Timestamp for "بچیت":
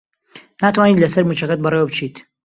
1.89-2.15